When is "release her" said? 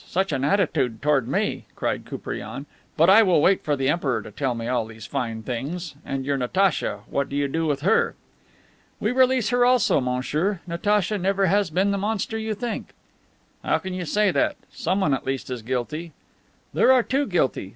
9.11-9.63